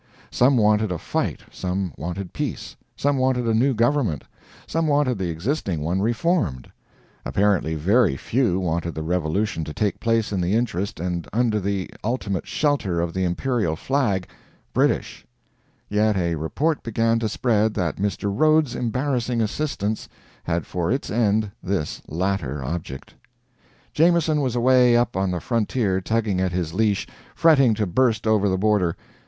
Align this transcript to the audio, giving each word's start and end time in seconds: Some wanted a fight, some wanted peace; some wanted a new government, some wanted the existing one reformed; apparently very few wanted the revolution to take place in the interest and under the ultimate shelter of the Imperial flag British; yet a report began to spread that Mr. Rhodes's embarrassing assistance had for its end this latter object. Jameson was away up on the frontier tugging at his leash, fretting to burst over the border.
Some 0.31 0.57
wanted 0.57 0.91
a 0.91 0.97
fight, 0.97 1.41
some 1.51 1.93
wanted 1.95 2.33
peace; 2.33 2.75
some 2.95 3.17
wanted 3.19 3.45
a 3.47 3.53
new 3.53 3.75
government, 3.75 4.23
some 4.65 4.87
wanted 4.87 5.19
the 5.19 5.29
existing 5.29 5.81
one 5.81 6.01
reformed; 6.01 6.71
apparently 7.23 7.75
very 7.75 8.17
few 8.17 8.59
wanted 8.59 8.95
the 8.95 9.03
revolution 9.03 9.63
to 9.63 9.75
take 9.75 9.99
place 9.99 10.31
in 10.31 10.41
the 10.41 10.55
interest 10.55 10.99
and 10.99 11.27
under 11.31 11.59
the 11.59 11.87
ultimate 12.03 12.47
shelter 12.47 12.99
of 12.99 13.13
the 13.13 13.23
Imperial 13.23 13.75
flag 13.75 14.27
British; 14.73 15.23
yet 15.87 16.17
a 16.17 16.33
report 16.33 16.81
began 16.81 17.19
to 17.19 17.29
spread 17.29 17.75
that 17.75 17.97
Mr. 17.97 18.33
Rhodes's 18.35 18.73
embarrassing 18.73 19.39
assistance 19.39 20.09
had 20.45 20.65
for 20.65 20.91
its 20.91 21.11
end 21.11 21.51
this 21.61 22.01
latter 22.07 22.63
object. 22.65 23.13
Jameson 23.93 24.41
was 24.41 24.55
away 24.55 24.97
up 24.97 25.15
on 25.15 25.29
the 25.29 25.39
frontier 25.39 26.01
tugging 26.01 26.41
at 26.41 26.51
his 26.53 26.73
leash, 26.73 27.05
fretting 27.35 27.75
to 27.75 27.85
burst 27.85 28.25
over 28.25 28.49
the 28.49 28.57
border. 28.57 28.97